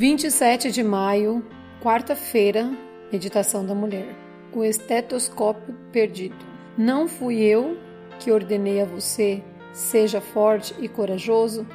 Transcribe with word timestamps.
27 0.00 0.70
de 0.70 0.82
maio, 0.82 1.44
quarta-feira, 1.82 2.72
meditação 3.12 3.66
da 3.66 3.74
mulher. 3.74 4.16
O 4.50 4.64
estetoscópio 4.64 5.76
perdido. 5.92 6.38
Não 6.74 7.06
fui 7.06 7.42
eu 7.42 7.76
que 8.18 8.32
ordenei 8.32 8.80
a 8.80 8.86
você, 8.86 9.42
seja 9.74 10.18
forte 10.18 10.74
e 10.78 10.88
corajoso, 10.88 11.66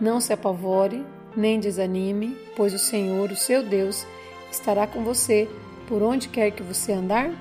não 0.00 0.20
se 0.20 0.32
apavore, 0.32 1.04
nem 1.36 1.58
desanime, 1.58 2.36
pois 2.54 2.72
o 2.72 2.78
Senhor, 2.78 3.32
o 3.32 3.36
seu 3.36 3.64
Deus, 3.64 4.06
estará 4.48 4.86
com 4.86 5.02
você 5.02 5.48
por 5.88 6.04
onde 6.04 6.28
quer 6.28 6.52
que 6.52 6.62
você 6.62 6.92
andar? 6.92 7.32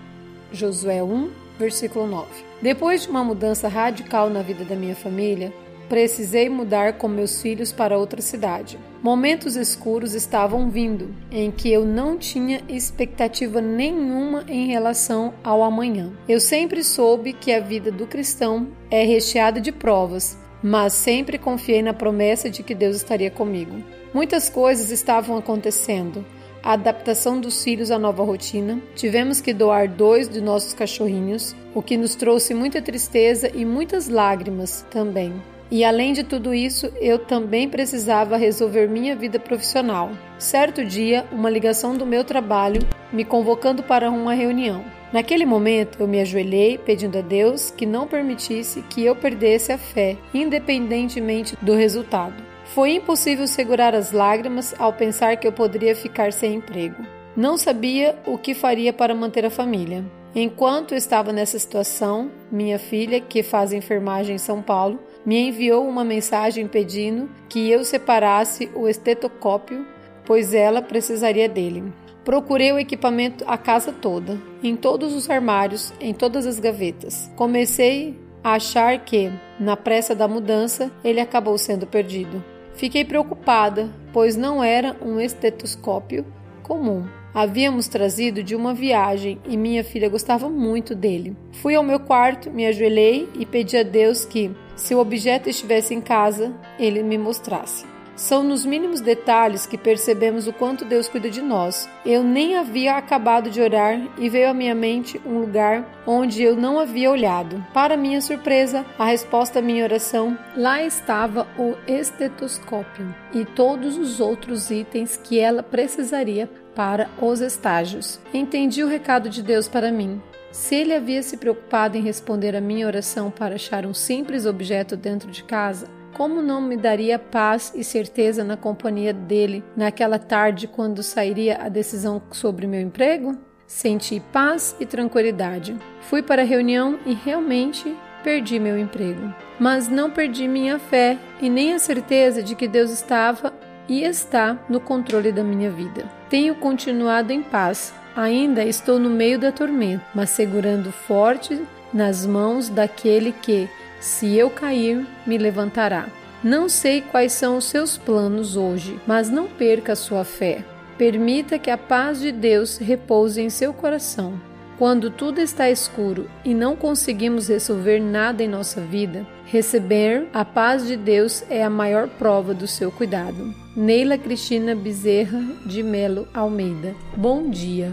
Josué 0.52 1.04
1, 1.04 1.30
versículo 1.60 2.08
9. 2.08 2.28
Depois 2.64 3.04
de 3.04 3.10
uma 3.10 3.24
mudança 3.24 3.68
radical 3.68 4.28
na 4.28 4.42
vida 4.42 4.66
da 4.66 4.76
minha 4.76 4.96
família, 4.96 5.54
precisei 5.92 6.48
mudar 6.48 6.94
com 6.94 7.10
meus 7.10 7.42
filhos 7.42 7.74
para 7.74 7.98
outra 7.98 8.22
cidade. 8.22 8.80
Momentos 9.04 9.58
escuros 9.58 10.14
estavam 10.14 10.70
vindo, 10.70 11.14
em 11.30 11.52
que 11.52 11.70
eu 11.70 11.84
não 11.84 12.18
tinha 12.18 12.62
expectativa 12.70 13.60
nenhuma 13.60 14.46
em 14.48 14.68
relação 14.68 15.34
ao 15.44 15.62
amanhã. 15.62 16.14
Eu 16.30 16.40
sempre 16.40 16.82
soube 16.82 17.34
que 17.34 17.52
a 17.52 17.60
vida 17.60 17.92
do 17.92 18.08
cristão 18.08 18.70
é 18.90 19.04
recheada 19.04 19.60
de 19.60 19.70
provas, 19.70 20.40
mas 20.64 20.94
sempre 20.94 21.38
confiei 21.38 21.82
na 21.82 21.94
promessa 21.94 22.50
de 22.50 22.64
que 22.64 22.74
Deus 22.74 22.96
estaria 22.96 23.30
comigo. 23.30 23.84
Muitas 24.14 24.50
coisas 24.50 24.92
estavam 24.92 25.36
acontecendo. 25.36 26.26
A 26.64 26.72
adaptação 26.72 27.38
dos 27.38 27.62
filhos 27.62 27.92
à 27.92 28.00
nova 28.00 28.24
rotina. 28.24 28.82
Tivemos 28.96 29.42
que 29.42 29.54
doar 29.54 29.90
dois 29.90 30.30
de 30.30 30.40
nossos 30.40 30.74
cachorrinhos, 30.74 31.54
o 31.76 31.82
que 31.82 31.98
nos 31.98 32.16
trouxe 32.16 32.54
muita 32.54 32.82
tristeza 32.82 33.52
e 33.54 33.66
muitas 33.66 34.08
lágrimas 34.08 34.86
também. 34.90 35.34
E 35.72 35.86
além 35.86 36.12
de 36.12 36.26
tudo 36.26 36.54
isso, 36.54 36.92
eu 37.00 37.18
também 37.18 37.70
precisava 37.70 38.36
resolver 38.36 38.90
minha 38.90 39.16
vida 39.16 39.40
profissional. 39.40 40.12
Certo 40.38 40.84
dia, 40.84 41.26
uma 41.32 41.50
ligação 41.50 41.96
do 41.96 42.06
meu 42.06 42.26
trabalho 42.26 42.82
me 43.14 43.24
convocando 43.24 43.82
para 43.82 44.12
uma 44.12 44.34
reunião. 44.34 44.84
Naquele 45.14 45.46
momento, 45.46 45.98
eu 46.02 46.08
me 46.10 46.20
ajoelhei 46.20 46.78
pedindo 46.78 47.18
a 47.18 47.22
Deus 47.22 47.72
que 47.72 47.86
não 47.86 48.06
permitisse 48.06 48.82
que 48.90 49.06
eu 49.06 49.16
perdesse 49.16 49.72
a 49.72 49.78
fé, 49.78 50.18
independentemente 50.34 51.58
do 51.62 51.74
resultado. 51.74 52.44
Foi 52.66 52.96
impossível 52.96 53.48
segurar 53.48 53.96
as 53.96 54.12
lágrimas 54.12 54.76
ao 54.78 54.92
pensar 54.92 55.38
que 55.38 55.48
eu 55.48 55.54
poderia 55.54 55.96
ficar 55.96 56.34
sem 56.34 56.56
emprego. 56.56 57.02
Não 57.36 57.58
sabia 57.58 58.18
o 58.26 58.38
que 58.38 58.54
faria 58.54 58.92
para 58.92 59.16
manter 59.16 59.46
a 59.46 59.50
família. 59.50 60.04
Enquanto 60.36 60.96
estava 60.96 61.34
nessa 61.34 61.60
situação, 61.60 62.32
minha 62.50 62.80
filha, 62.80 63.20
que 63.20 63.44
faz 63.44 63.74
enfermagem 63.74 64.36
em 64.36 64.40
São 64.40 64.62
Paulo, 64.62 65.00
me 65.26 65.48
enviou 65.48 65.88
uma 65.88 66.04
mensagem 66.04 66.68
pedindo 66.68 67.30
que 67.48 67.70
eu 67.70 67.84
separasse 67.84 68.70
o 68.76 68.88
estetoscópio, 68.88 69.86
pois 70.26 70.54
ela 70.54 70.82
precisaria 70.82 71.48
dele. 71.48 71.92
Procurei 72.24 72.72
o 72.72 72.80
equipamento 72.80 73.44
a 73.48 73.58
casa 73.58 73.92
toda, 73.92 74.40
em 74.64 74.76
todos 74.76 75.14
os 75.14 75.30
armários, 75.30 75.94
em 76.00 76.14
todas 76.14 76.46
as 76.46 76.60
gavetas. 76.60 77.32
Comecei 77.36 78.20
a 78.44 78.54
achar 78.54 79.00
que, 79.00 79.32
na 79.60 79.76
pressa 79.76 80.14
da 80.16 80.28
mudança, 80.28 80.92
ele 81.04 81.20
acabou 81.20 81.58
sendo 81.58 81.88
perdido. 81.88 82.44
Fiquei 82.76 83.04
preocupada, 83.04 83.90
pois 84.14 84.36
não 84.36 84.64
era 84.64 84.96
um 85.02 85.20
estetoscópio 85.20 86.26
comum. 86.64 87.21
Havíamos 87.34 87.88
trazido 87.88 88.44
de 88.44 88.56
uma 88.56 88.74
viagem 88.74 89.40
e 89.48 89.56
minha 89.56 89.84
filha 89.84 90.10
gostava 90.10 90.50
muito 90.50 90.94
dele. 90.94 91.36
Fui 91.54 91.76
ao 91.76 91.84
meu 91.84 92.00
quarto, 92.00 92.52
me 92.52 92.66
ajoelhei 92.66 93.30
e 93.40 93.46
pedi 93.46 93.78
a 93.78 93.84
Deus 93.84 94.26
que, 94.26 94.52
se 94.76 94.94
o 94.94 95.00
objeto 95.00 95.50
estivesse 95.50 95.94
em 95.94 96.02
casa, 96.02 96.54
ele 96.78 97.02
me 97.02 97.18
mostrasse. 97.18 97.91
São 98.22 98.44
nos 98.44 98.64
mínimos 98.64 99.02
detalhes 99.02 99.66
que 99.66 99.76
percebemos 99.76 100.46
o 100.46 100.54
quanto 100.54 100.86
Deus 100.86 101.08
cuida 101.08 101.28
de 101.28 101.42
nós. 101.42 101.90
Eu 102.06 102.24
nem 102.24 102.56
havia 102.56 102.96
acabado 102.96 103.50
de 103.50 103.60
orar 103.60 104.00
e 104.16 104.30
veio 104.30 104.52
à 104.52 104.54
minha 104.54 104.76
mente 104.76 105.20
um 105.26 105.40
lugar 105.40 106.04
onde 106.06 106.44
eu 106.44 106.56
não 106.56 106.80
havia 106.80 107.10
olhado. 107.10 107.66
Para 107.74 107.98
minha 107.98 108.22
surpresa, 108.22 108.86
a 109.00 109.06
resposta 109.06 109.58
à 109.58 109.62
minha 109.62 109.84
oração, 109.84 110.38
lá 110.56 110.84
estava 110.84 111.48
o 111.58 111.74
estetoscópio 111.88 113.12
e 113.34 113.44
todos 113.44 113.98
os 113.98 114.20
outros 114.20 114.70
itens 114.70 115.18
que 115.18 115.40
ela 115.40 115.64
precisaria 115.64 116.48
para 116.76 117.10
os 117.20 117.42
estágios. 117.42 118.20
Entendi 118.32 118.84
o 118.84 118.88
recado 118.88 119.30
de 119.30 119.42
Deus 119.42 119.68
para 119.68 119.92
mim. 119.92 120.22
Se 120.52 120.76
ele 120.76 120.94
havia 120.94 121.24
se 121.24 121.38
preocupado 121.38 121.98
em 121.98 122.04
responder 122.04 122.56
a 122.56 122.62
minha 122.62 122.86
oração 122.86 123.32
para 123.32 123.56
achar 123.56 123.84
um 123.84 123.96
simples 123.96 124.46
objeto 124.46 124.96
dentro 124.96 125.32
de 125.32 125.44
casa, 125.44 125.88
como 126.22 126.40
não 126.40 126.62
me 126.62 126.78
daria 126.78 127.18
paz 127.18 127.74
e 127.76 127.84
certeza 127.84 128.44
na 128.44 128.56
companhia 128.56 129.12
dele 129.12 129.64
naquela 129.76 130.20
tarde 130.20 130.68
quando 130.68 131.02
sairia 131.02 131.58
a 131.60 131.68
decisão 131.68 132.22
sobre 132.30 132.68
meu 132.68 132.80
emprego? 132.80 133.36
Senti 133.66 134.20
paz 134.32 134.76
e 134.80 134.86
tranquilidade. 134.86 135.76
Fui 136.02 136.22
para 136.22 136.44
a 136.44 136.46
reunião 136.46 137.00
e 137.08 137.16
realmente 137.16 137.98
perdi 138.24 138.60
meu 138.60 138.78
emprego. 138.78 139.34
Mas 139.60 139.88
não 139.88 140.12
perdi 140.12 140.48
minha 140.48 140.78
fé 140.78 141.18
e 141.42 141.50
nem 141.50 141.74
a 141.74 141.80
certeza 141.80 142.44
de 142.44 142.54
que 142.54 142.68
Deus 142.68 142.92
estava 142.92 143.52
e 143.90 144.04
está 144.04 144.64
no 144.70 144.80
controle 144.80 145.32
da 145.32 145.44
minha 145.44 145.72
vida. 145.72 146.06
Tenho 146.30 146.54
continuado 146.54 147.34
em 147.34 147.42
paz. 147.42 147.96
Ainda 148.16 148.64
estou 148.64 149.00
no 149.00 149.10
meio 149.10 149.40
da 149.40 149.52
tormenta, 149.52 150.06
mas 150.14 150.30
segurando 150.30 150.92
forte 150.92 151.60
nas 151.94 152.26
mãos 152.26 152.70
daquele 152.70 153.32
que, 153.32 153.70
se 154.00 154.36
eu 154.36 154.50
cair, 154.50 155.06
me 155.26 155.38
levantará. 155.38 156.08
Não 156.44 156.68
sei 156.68 157.02
quais 157.02 157.34
são 157.34 157.58
os 157.58 157.66
seus 157.66 157.98
planos 157.98 158.56
hoje, 158.56 159.00
mas 159.06 159.30
não 159.30 159.48
perca 159.48 159.96
sua 159.96 160.24
fé. 160.24 160.64
Permita 160.98 161.60
que 161.60 161.70
a 161.70 161.78
paz 161.78 162.20
de 162.20 162.32
Deus 162.32 162.78
repouse 162.78 163.40
em 163.40 163.50
seu 163.50 163.74
coração. 163.74 164.40
Quando 164.78 165.12
tudo 165.12 165.40
está 165.40 165.70
escuro 165.70 166.28
e 166.44 166.56
não 166.56 166.76
conseguimos 166.76 167.48
resolver 167.48 168.00
nada 168.00 168.42
em 168.42 168.48
nossa 168.48 168.82
vida, 168.82 169.28
receber 169.46 170.28
a 170.34 170.44
paz 170.44 170.88
de 170.88 170.98
Deus 170.98 171.44
é 171.52 171.64
a 171.64 171.70
maior 171.70 172.08
prova 172.08 172.52
do 172.52 172.68
seu 172.68 172.92
cuidado. 172.92 173.54
Neila 173.76 174.18
Cristina 174.18 174.74
Bezerra 174.74 175.40
de 175.68 175.84
Melo 175.84 176.28
Almeida. 176.34 176.96
Bom 177.16 177.48
dia. 177.52 177.92